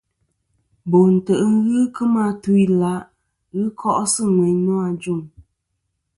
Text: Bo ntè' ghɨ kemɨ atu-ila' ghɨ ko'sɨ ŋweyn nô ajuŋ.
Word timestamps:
Bo 0.89 0.99
ntè' 1.13 1.41
ghɨ 1.65 1.79
kemɨ 1.95 2.19
atu-ila' 2.29 3.07
ghɨ 3.53 3.63
ko'sɨ 3.79 4.23
ŋweyn 4.35 4.59
nô 4.65 4.73
ajuŋ. 4.89 5.21